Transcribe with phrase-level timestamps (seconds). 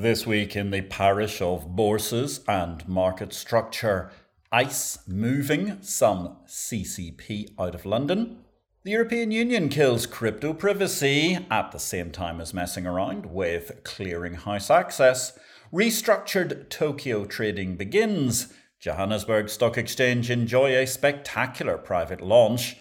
[0.00, 4.12] This week in the parish of bourses and market structure,
[4.52, 8.44] ICE moving some CCP out of London.
[8.84, 14.72] The European Union kills crypto privacy at the same time as messing around with clearinghouse
[14.72, 15.36] access.
[15.72, 18.52] Restructured Tokyo trading begins.
[18.78, 22.76] Johannesburg Stock Exchange enjoy a spectacular private launch.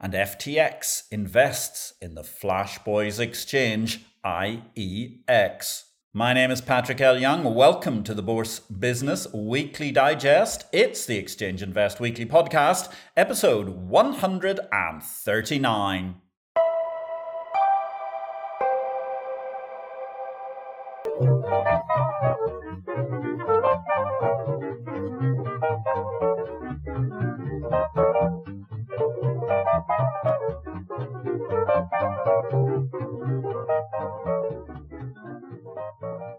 [0.00, 5.82] And FTX invests in the Flash Boys exchange IEX.
[6.16, 7.18] My name is Patrick L.
[7.18, 7.56] Young.
[7.56, 10.64] Welcome to the Bourse Business Weekly Digest.
[10.72, 16.14] It's the Exchange Invest Weekly Podcast, episode 139.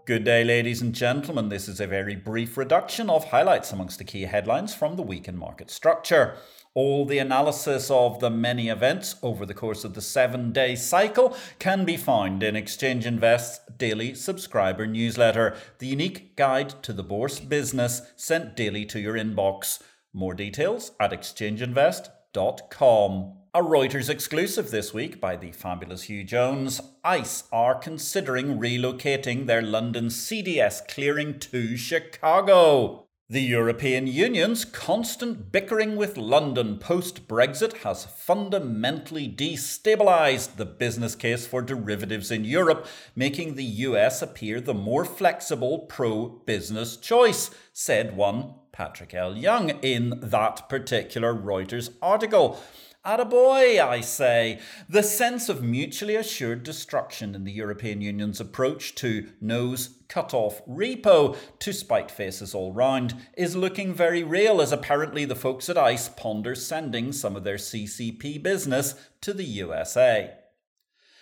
[0.06, 1.48] Good day, ladies and gentlemen.
[1.48, 5.26] This is a very brief reduction of highlights amongst the key headlines from the week
[5.26, 6.36] in market structure.
[6.74, 11.36] All the analysis of the many events over the course of the seven day cycle
[11.58, 17.40] can be found in Exchange Invest's daily subscriber newsletter, the unique guide to the bourse
[17.40, 19.82] business sent daily to your inbox.
[20.12, 23.32] More details at exchangeinvest.com.
[23.56, 26.78] A Reuters exclusive this week by the fabulous Huw Jones.
[27.02, 33.06] ICE are considering relocating their London CDS clearing to Chicago.
[33.30, 41.46] The European Union's constant bickering with London post Brexit has fundamentally destabilised the business case
[41.46, 48.18] for derivatives in Europe, making the US appear the more flexible pro business choice, said
[48.18, 49.34] one Patrick L.
[49.34, 52.60] Young in that particular Reuters article.
[53.06, 54.58] Attaboy, I say.
[54.88, 60.60] The sense of mutually assured destruction in the European Union's approach to nose cut off
[60.66, 65.78] repo to spite faces all round is looking very real as apparently the folks at
[65.78, 70.34] ICE ponder sending some of their CCP business to the USA.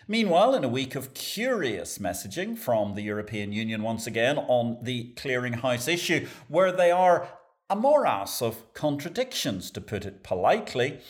[0.09, 5.13] Meanwhile, in a week of curious messaging from the European Union once again on the
[5.17, 7.29] clearinghouse issue, where they are
[7.69, 11.01] a morass of contradictions, to put it politely,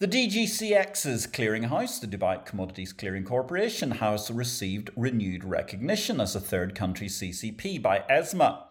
[0.00, 6.74] the DGCX's clearinghouse, the Dubai Commodities Clearing Corporation, has received renewed recognition as a third
[6.74, 8.64] country CCP by ESMA.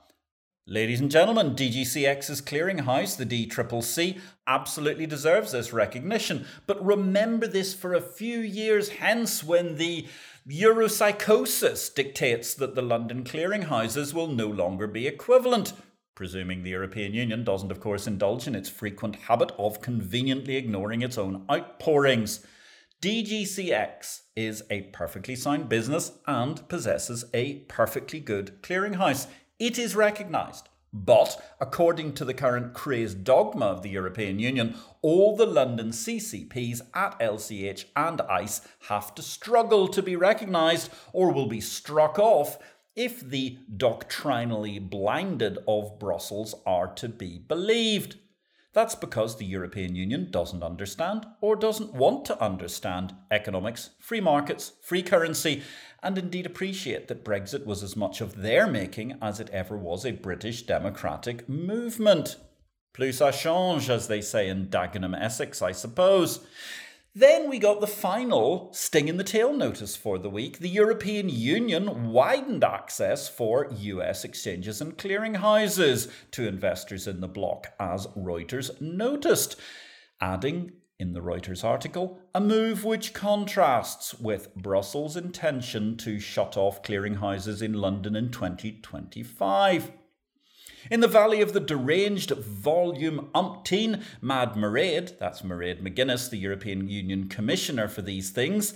[0.66, 6.48] Ladies and gentlemen, DGCX's clearinghouse, the DCCC, absolutely deserves this recognition.
[6.66, 10.08] But remember this for a few years hence when the
[10.50, 15.74] Europsychosis dictates that the London clearinghouses will no longer be equivalent
[16.20, 21.02] presuming the European Union doesn't, of course, indulge in its frequent habit of conveniently ignoring
[21.02, 22.46] its own outpourings.
[23.02, 29.28] DGCX is a perfectly sound business and possesses a perfectly good clearinghouse.
[29.60, 30.68] It is recognised.
[30.92, 36.82] But, according to the current crazed dogma of the European Union, all the London CCPs
[36.94, 38.60] at LCH and ICE
[38.90, 42.58] have to struggle to be recognised or will be struck off
[42.96, 48.18] if the doctrinally blinded of Brussels are to be believed.
[48.74, 54.74] That's because the European Union doesn't understand or doesn't want to understand economics, free markets,
[54.82, 55.64] free currency,
[56.04, 60.06] and indeed appreciate that Brexit was as much of their making as it ever was
[60.06, 62.38] a British democratic movement.
[62.94, 66.40] Plus ça change, as they say in Dagenham, Essex, I suppose.
[67.16, 70.60] Then we got the final sting in the tail notice for the week.
[70.60, 77.74] The European Union widened access for US exchanges and clearinghouses to investors in the bloc,
[77.80, 79.56] as Reuters noticed,
[80.22, 86.84] adding in the Reuters article, a move which contrasts with Brussels' intention to shut off
[86.84, 89.94] clearinghouses in London in 2025.
[90.90, 96.88] In the Valley of the Deranged, volume umpteen, Mad Mairead, that's Mairead McGuinness, the European
[96.88, 98.74] Union Commissioner for these things,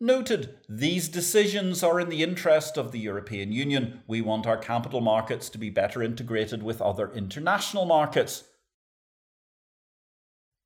[0.00, 4.02] noted these decisions are in the interest of the European Union.
[4.06, 8.44] We want our capital markets to be better integrated with other international markets.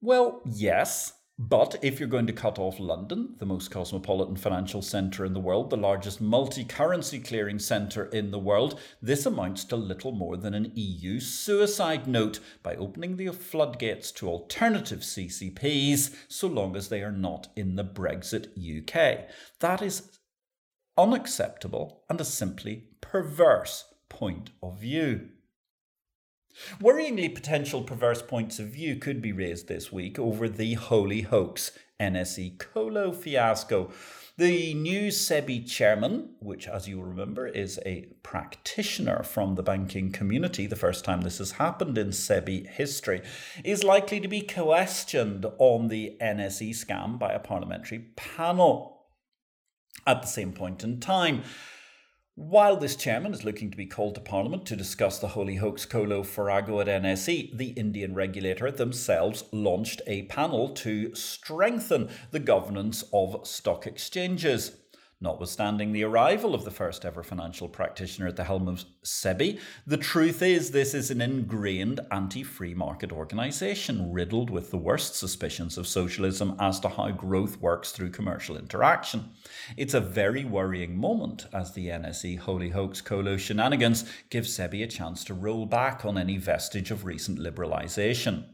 [0.01, 5.25] Well, yes, but if you're going to cut off London, the most cosmopolitan financial centre
[5.25, 9.77] in the world, the largest multi currency clearing centre in the world, this amounts to
[9.77, 16.47] little more than an EU suicide note by opening the floodgates to alternative CCPs so
[16.47, 19.27] long as they are not in the Brexit UK.
[19.61, 20.19] That is
[20.99, 25.31] unacceptable and a simply perverse point of view.
[26.81, 31.73] Worryingly potential perverse points of view could be raised this week over the holy hoax
[32.01, 33.91] NSE Colo fiasco.
[34.39, 40.11] The new SEBI chairman, which, as you will remember, is a practitioner from the banking
[40.13, 43.21] community, the first time this has happened in SEBI history,
[43.65, 49.09] is likely to be questioned on the NSE scam by a parliamentary panel.
[50.07, 51.43] At the same point in time,
[52.41, 55.85] while this chairman is looking to be called to Parliament to discuss the holy hoax
[55.85, 63.05] Colo Farrago at NSE, the Indian regulator themselves launched a panel to strengthen the governance
[63.13, 64.80] of stock exchanges.
[65.23, 69.99] Notwithstanding the arrival of the first ever financial practitioner at the helm of SEBI, the
[69.99, 75.77] truth is this is an ingrained anti free market organisation riddled with the worst suspicions
[75.77, 79.29] of socialism as to how growth works through commercial interaction.
[79.77, 84.87] It's a very worrying moment as the NSE holy hoax colo shenanigans give SEBI a
[84.87, 88.47] chance to roll back on any vestige of recent liberalisation.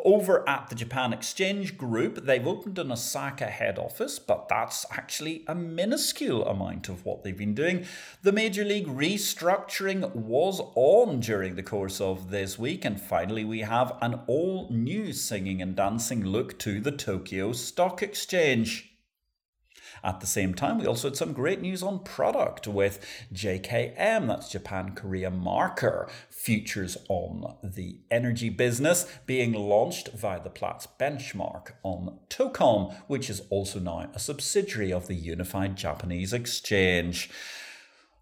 [0.03, 5.45] Over at the Japan Exchange Group, they've opened an Osaka head office, but that's actually
[5.47, 7.85] a minuscule amount of what they've been doing.
[8.21, 13.61] The Major League restructuring was on during the course of this week, and finally, we
[13.61, 18.94] have an all new singing and dancing look to the Tokyo Stock Exchange.
[20.05, 23.03] At the same time, we also had some great news on product with
[23.33, 30.87] JKM, that's Japan Korea Marker, futures on the energy business being launched via the Platts
[30.99, 37.31] benchmark on Tocom, which is also now a subsidiary of the Unified Japanese Exchange.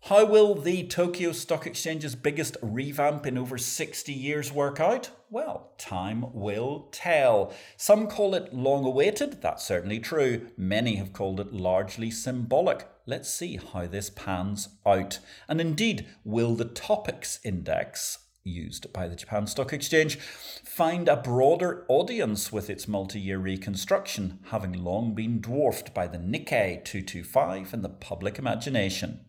[0.08, 5.12] How will the Tokyo Stock Exchange's biggest revamp in over 60 years work out?
[5.30, 7.54] Well, time will tell.
[7.78, 10.48] Some call it long awaited, that's certainly true.
[10.58, 12.86] Many have called it largely symbolic.
[13.06, 15.20] Let's see how this pans out.
[15.48, 21.86] And indeed, will the TOPIX index used by the Japan Stock Exchange, find a broader
[21.88, 27.84] audience with its multi year reconstruction, having long been dwarfed by the Nikkei 225 in
[27.84, 29.22] the public imagination.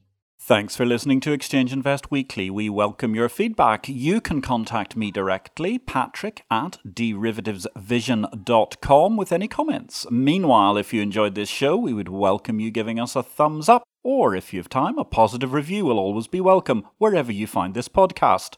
[0.47, 2.51] Thanks for listening to Exchange Invest Weekly.
[2.51, 3.89] We welcome your feedback.
[3.89, 10.07] You can contact me directly, patrick at derivativesvision.com, with any comments.
[10.11, 13.85] Meanwhile, if you enjoyed this show, we would welcome you giving us a thumbs up,
[14.03, 17.73] or if you have time, a positive review will always be welcome wherever you find
[17.73, 18.57] this podcast.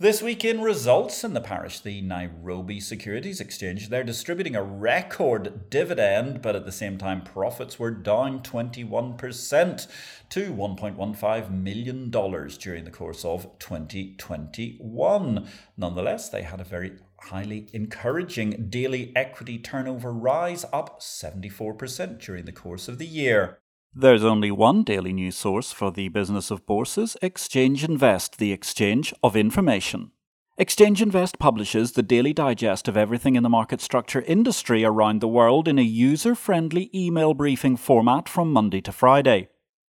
[0.00, 5.70] This week in results in the parish, the Nairobi Securities Exchange, they're distributing a record
[5.70, 9.86] dividend, but at the same time, profits were down 21%
[10.30, 15.48] to $1.15 million during the course of 2021.
[15.76, 22.52] Nonetheless, they had a very highly encouraging daily equity turnover rise, up 74% during the
[22.52, 23.60] course of the year.
[23.96, 29.14] There's only one daily news source for the business of bourses Exchange Invest, the exchange
[29.22, 30.10] of information.
[30.58, 35.28] Exchange Invest publishes the daily digest of everything in the market structure industry around the
[35.28, 39.46] world in a user friendly email briefing format from Monday to Friday.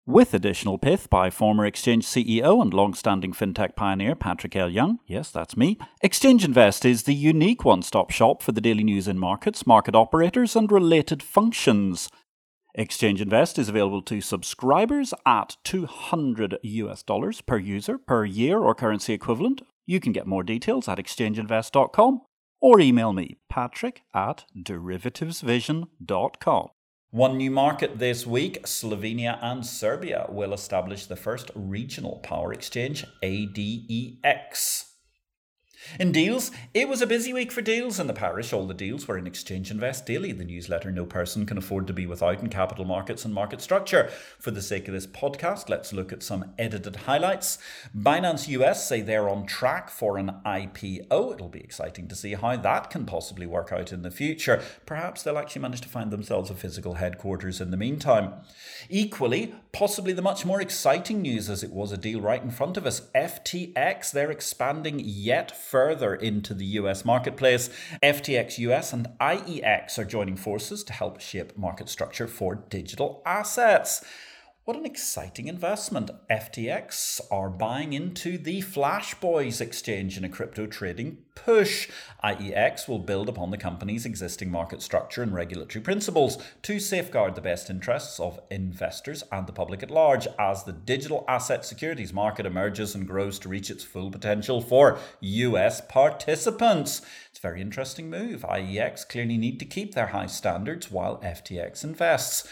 [0.05, 4.69] With additional pith by former Exchange CEO and long standing fintech pioneer Patrick L.
[4.69, 8.83] Young, yes, that's me, Exchange Invest is the unique one stop shop for the daily
[8.83, 12.09] news in markets, market operators, and related functions.
[12.75, 18.75] Exchange Invest is available to subscribers at 200 US dollars per user per year or
[18.75, 19.61] currency equivalent.
[19.85, 22.23] You can get more details at exchangeinvest.com
[22.63, 26.69] or email me, patrick at derivativesvision.com.
[27.11, 33.05] One new market this week Slovenia and Serbia will establish the first regional power exchange,
[33.23, 34.92] ADEX.
[35.99, 38.53] In deals, it was a busy week for deals in the parish.
[38.53, 41.93] All the deals were in Exchange Invest Daily, the newsletter no person can afford to
[41.93, 44.11] be without in capital markets and market structure.
[44.39, 47.59] For the sake of this podcast, let's look at some edited highlights.
[47.97, 51.35] Binance US say they're on track for an IPO.
[51.35, 54.63] It'll be exciting to see how that can possibly work out in the future.
[54.87, 58.35] Perhaps they'll actually manage to find themselves a physical headquarters in the meantime.
[58.89, 62.77] Equally, possibly the much more exciting news as it was a deal right in front
[62.77, 63.03] of us.
[63.15, 67.69] FTX, they're expanding yet further into the US marketplace.
[68.05, 74.05] FTX US and IEX are joining forces to help shape market structure for digital assets.
[74.65, 76.13] What an exciting investment.
[76.31, 81.91] FTX are buying into the Flash Boys exchange in a crypto trading push.
[82.23, 87.41] IEX will build upon the company's existing market structure and regulatory principles to safeguard the
[87.41, 92.47] best interests of investors and the public at large as the digital asset securities market
[92.47, 97.03] emerges and grows to reach its full potential for US participants.
[97.31, 98.43] It's a very interesting move.
[98.43, 102.47] IEX clearly need to keep their high standards while FTX invests.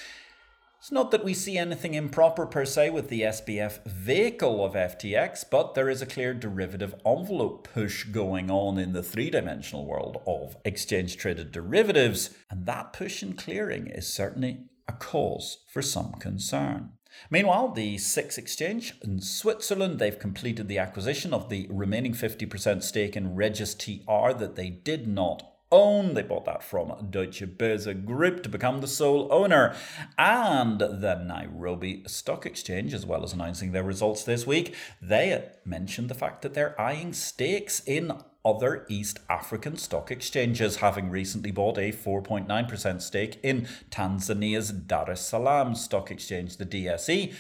[0.81, 5.45] It's not that we see anything improper per se with the SBF vehicle of FTX,
[5.51, 10.23] but there is a clear derivative envelope push going on in the three dimensional world
[10.27, 16.13] of exchange traded derivatives, and that push in clearing is certainly a cause for some
[16.13, 16.93] concern.
[17.29, 23.17] Meanwhile, the SIX exchange in Switzerland, they've completed the acquisition of the remaining 50% stake
[23.17, 26.15] in Regis TR that they did not own.
[26.15, 29.75] They bought that from Deutsche Börse Group to become the sole owner.
[30.19, 36.09] And the Nairobi Stock Exchange, as well as announcing their results this week, they mentioned
[36.09, 38.13] the fact that they're eyeing stakes in
[38.45, 45.21] other East African stock exchanges, having recently bought a 4.9% stake in Tanzania's Dar es
[45.21, 47.35] Salaam Stock Exchange, the DSE.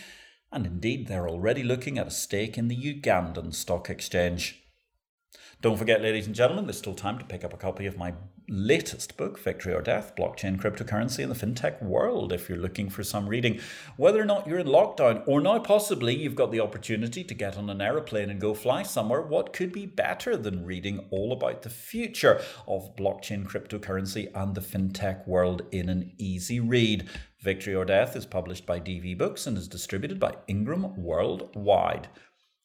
[0.53, 4.60] And indeed, they're already looking at a stake in the Ugandan Stock Exchange.
[5.63, 8.15] Don't forget, ladies and gentlemen, there's still time to pick up a copy of my
[8.49, 13.05] latest book, Victory or Death Blockchain, Cryptocurrency, and the FinTech World, if you're looking for
[13.05, 13.61] some reading.
[13.99, 17.59] Whether or not you're in lockdown, or now possibly you've got the opportunity to get
[17.59, 21.61] on an aeroplane and go fly somewhere, what could be better than reading all about
[21.61, 27.07] the future of blockchain, cryptocurrency, and the FinTech world in an easy read?
[27.43, 32.09] Victory or Death is published by DV Books and is distributed by Ingram Worldwide.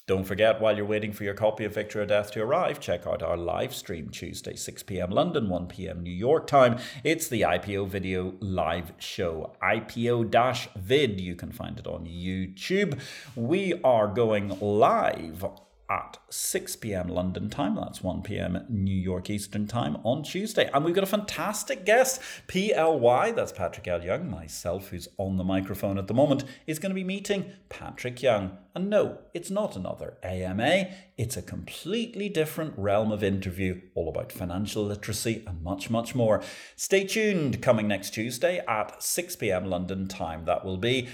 [0.07, 3.07] Don't forget, while you're waiting for your copy of Victory or Death to arrive, check
[3.07, 5.09] out our live stream Tuesday, 6 p.m.
[5.09, 6.03] London, 1 p.m.
[6.03, 6.77] New York time.
[7.03, 11.19] It's the IPO video live show, IPO vid.
[11.19, 13.00] You can find it on YouTube.
[13.35, 15.43] We are going live
[15.89, 17.08] at 6 p.m.
[17.08, 17.75] London time.
[17.75, 18.65] That's 1 p.m.
[18.70, 20.70] New York Eastern time on Tuesday.
[20.74, 22.22] And we've got a fantastic guest.
[22.48, 24.04] PLY, that's Patrick L.
[24.04, 28.22] Young, myself, who's on the microphone at the moment, is going to be meeting Patrick
[28.22, 28.58] Young.
[28.74, 30.88] And no, it's not another AMA,
[31.18, 36.44] it's a completely different realm of interview, all about financial literacy and much, much more.
[36.75, 39.65] Stay tuned coming next Tuesday at 6 p.m.
[39.65, 40.44] London time.
[40.44, 41.08] That will be.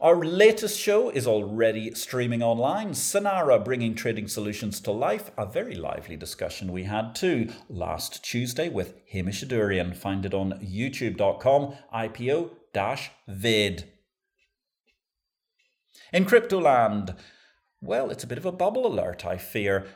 [0.00, 2.90] Our latest show is already streaming online.
[2.90, 5.30] Sonara bringing trading solutions to life.
[5.38, 9.94] A very lively discussion we had too last Tuesday with Hamish Adurian.
[9.94, 12.50] Find it on youtube.com IPO
[13.28, 13.84] vid.
[16.12, 17.16] In Cryptoland,
[17.80, 19.86] well, it's a bit of a bubble alert, I fear.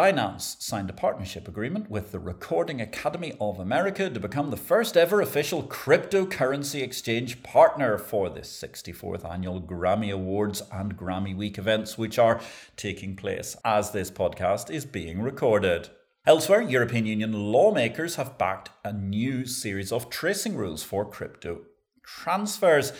[0.00, 4.96] Binance signed a partnership agreement with the Recording Academy of America to become the first
[4.96, 11.98] ever official cryptocurrency exchange partner for the 64th annual Grammy Awards and Grammy Week events,
[11.98, 12.40] which are
[12.78, 15.90] taking place as this podcast is being recorded.
[16.24, 21.60] Elsewhere, European Union lawmakers have backed a new series of tracing rules for crypto
[22.02, 22.94] transfers.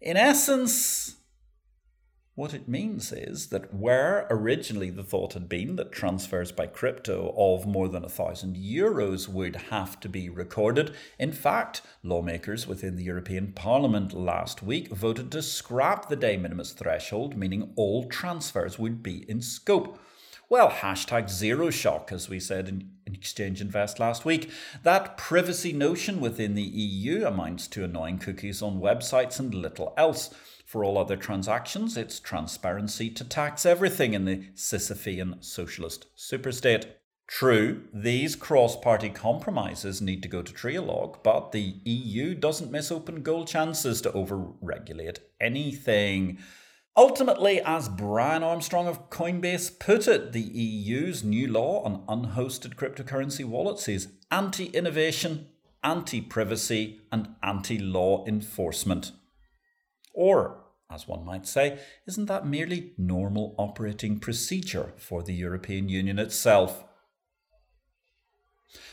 [0.00, 1.14] In essence,
[2.36, 7.32] what it means is that where originally the thought had been that transfers by crypto
[7.36, 12.96] of more than a thousand euros would have to be recorded, in fact, lawmakers within
[12.96, 18.80] the European Parliament last week voted to scrap the de minimis threshold, meaning all transfers
[18.80, 20.00] would be in scope.
[20.48, 24.50] Well, hashtag zero shock, as we said in, Exchange Invest last week.
[24.82, 30.34] That privacy notion within the EU amounts to annoying cookies on websites and little else.
[30.74, 36.86] For all other transactions, it's transparency to tax everything in the Sisyphean socialist superstate.
[37.28, 42.90] True, these cross party compromises need to go to trilogue, but the EU doesn't miss
[42.90, 46.38] open goal chances to over regulate anything.
[46.96, 53.44] Ultimately, as Brian Armstrong of Coinbase put it, the EU's new law on unhosted cryptocurrency
[53.44, 55.46] wallets is anti innovation,
[55.84, 59.12] anti privacy, and anti law enforcement.
[60.16, 60.63] Or,
[60.94, 66.84] as one might say, isn't that merely normal operating procedure for the European Union itself?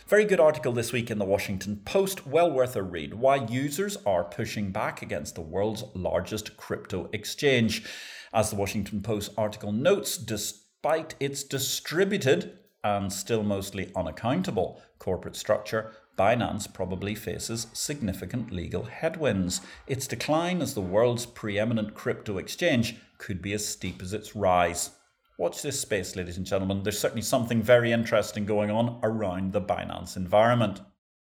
[0.08, 3.14] Very good article this week in the Washington Post, well worth a read.
[3.14, 7.86] Why users are pushing back against the world's largest crypto exchange.
[8.34, 15.92] As the Washington Post article notes, despite its distributed and still mostly unaccountable corporate structure,
[16.22, 19.60] Binance probably faces significant legal headwinds.
[19.88, 24.92] Its decline as the world's preeminent crypto exchange could be as steep as its rise.
[25.40, 26.84] Watch this space, ladies and gentlemen.
[26.84, 30.82] There's certainly something very interesting going on around the Binance environment.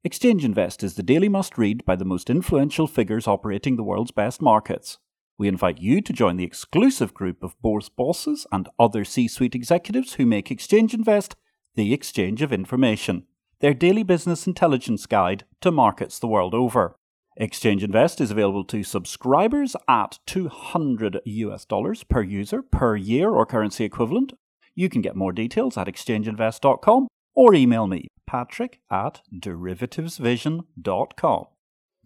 [0.04, 4.10] Exchange Invest is the daily must read by the most influential figures operating the world's
[4.10, 4.98] best markets.
[5.38, 9.54] We invite you to join the exclusive group of bourse bosses and other C suite
[9.54, 11.36] executives who make Exchange Invest
[11.74, 13.24] the exchange of information,
[13.64, 16.96] their daily business intelligence guide to markets the world over.
[17.38, 23.46] Exchange Invest is available to subscribers at 200 US dollars per user per year or
[23.46, 24.34] currency equivalent.
[24.74, 31.44] You can get more details at exchangeinvest.com or email me, patrick at derivativesvision.com.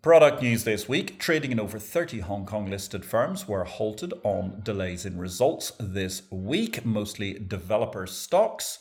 [0.00, 4.60] Product news this week trading in over 30 Hong Kong listed firms were halted on
[4.62, 8.78] delays in results this week, mostly developer stocks.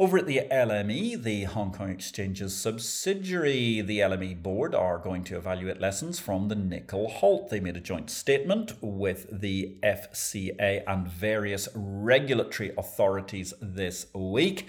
[0.00, 5.36] Over at the LME, the Hong Kong Exchange's subsidiary, the LME board are going to
[5.36, 7.50] evaluate lessons from the nickel halt.
[7.50, 14.68] They made a joint statement with the FCA and various regulatory authorities this week.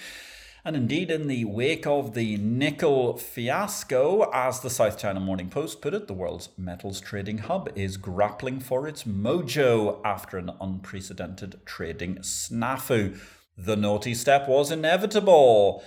[0.65, 5.81] And indeed, in the wake of the nickel fiasco, as the South China Morning Post
[5.81, 11.61] put it, the world's metals trading hub is grappling for its mojo after an unprecedented
[11.65, 13.17] trading snafu.
[13.57, 15.83] The naughty step was inevitable.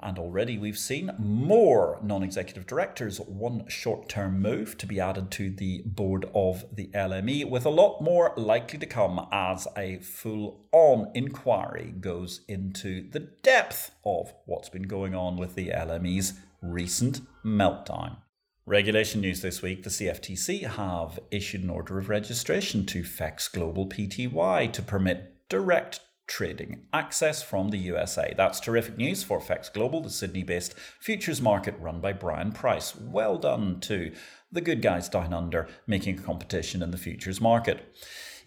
[0.00, 5.32] And already we've seen more non executive directors, one short term move to be added
[5.32, 9.98] to the board of the LME, with a lot more likely to come as a
[9.98, 16.34] full on inquiry goes into the depth of what's been going on with the LME's
[16.62, 18.18] recent meltdown.
[18.66, 23.88] Regulation news this week the CFTC have issued an order of registration to FEX Global
[23.88, 28.32] Pty to permit direct trading access from the USA.
[28.36, 32.94] That's terrific news for FEX Global, the Sydney based futures market run by Brian Price.
[32.94, 34.12] Well done to
[34.52, 37.96] the good guys down under making a competition in the futures market.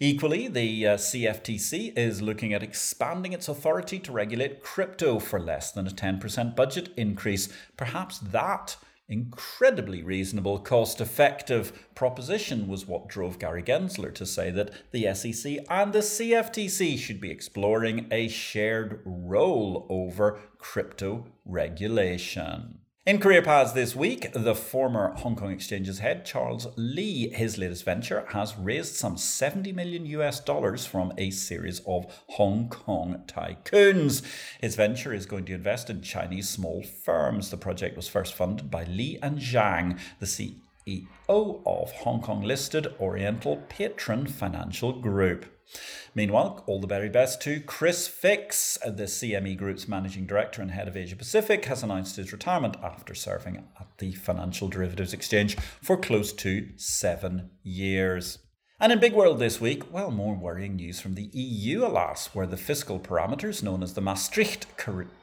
[0.00, 5.70] Equally, the uh, CFTC is looking at expanding its authority to regulate crypto for less
[5.70, 7.48] than a 10% budget increase.
[7.76, 8.76] Perhaps that
[9.12, 15.58] incredibly reasonable, cost effective proposition was what drove Gary Gensler to say that the SEC
[15.68, 22.81] and the CFTC should be exploring a shared role over crypto regulation.
[23.04, 27.84] In career paths this week, the former Hong Kong Exchange's head, Charles Li, his latest
[27.84, 34.22] venture, has raised some 70 million US dollars from a series of Hong Kong tycoons.
[34.60, 37.50] His venture is going to invest in Chinese small firms.
[37.50, 42.86] The project was first funded by Lee and Zhang, the CEO of Hong Kong listed
[43.00, 45.46] Oriental Patron Financial Group.
[46.14, 50.88] Meanwhile, all the very best to Chris Fix, the CME Group's managing director and head
[50.88, 55.96] of Asia Pacific, has announced his retirement after serving at the Financial Derivatives Exchange for
[55.96, 58.38] close to seven years.
[58.78, 62.48] And in Big World this week, well, more worrying news from the EU, alas, where
[62.48, 64.66] the fiscal parameters known as the Maastricht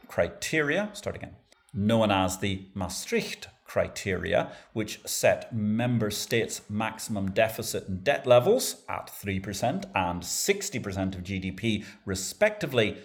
[0.07, 1.35] criteria, start again,
[1.73, 9.07] known as the Maastricht criteria, which set member states' maximum deficit and debt levels at
[9.07, 12.97] 3% and 60% of GDP, respectively,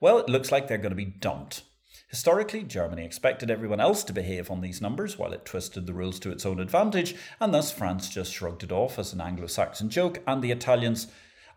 [0.00, 1.64] well, it looks like they're going to be dumped.
[2.08, 6.20] Historically, Germany expected everyone else to behave on these numbers while it twisted the rules
[6.20, 9.90] to its own advantage, and thus France just shrugged it off as an Anglo Saxon
[9.90, 11.08] joke, and the Italians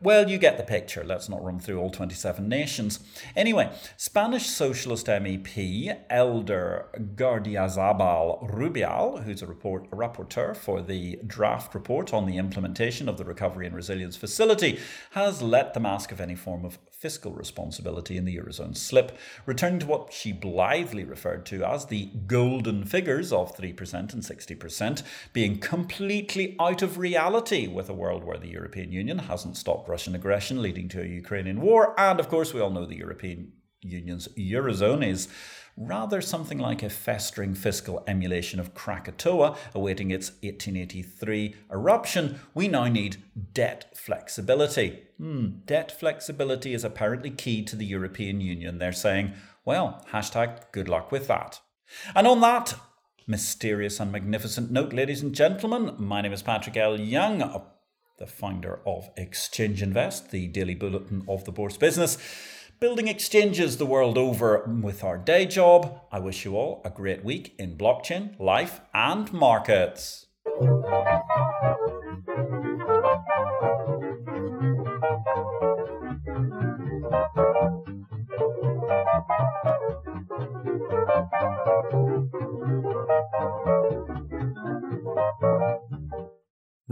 [0.01, 1.03] well, you get the picture.
[1.03, 2.99] Let's not run through all 27 nations.
[3.35, 11.73] Anyway, Spanish Socialist MEP Eider Gardiazabal Rubial, who's a, report, a rapporteur for the draft
[11.73, 14.79] report on the implementation of the Recovery and Resilience Facility,
[15.11, 19.79] has let the mask of any form of fiscal responsibility in the Eurozone slip, returning
[19.79, 25.59] to what she blithely referred to as the golden figures of 3% and 60%, being
[25.59, 30.61] completely out of reality with a world where the European Union hasn't stopped Russian aggression
[30.61, 31.99] leading to a Ukrainian war.
[31.99, 35.27] And of course, we all know the European Union's Eurozone is
[35.77, 42.87] rather something like a festering fiscal emulation of Krakatoa awaiting its 1883 eruption, we now
[42.87, 43.17] need
[43.53, 45.03] debt flexibility.
[45.17, 48.77] Hmm, debt flexibility is apparently key to the European Union.
[48.77, 49.33] They're saying,
[49.65, 51.59] well, hashtag good luck with that.
[52.15, 52.75] And on that
[53.27, 56.99] mysterious and magnificent note, ladies and gentlemen, my name is Patrick L.
[56.99, 57.41] Young,
[58.17, 62.17] the founder of Exchange Invest, the daily bulletin of the bourse business
[62.79, 66.01] building exchanges the world over with our day job.
[66.11, 70.27] I wish you all a great week in blockchain, life, and markets.